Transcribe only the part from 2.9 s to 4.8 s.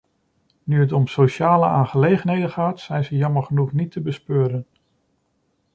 ze jammer genoeg niet te bespeuren.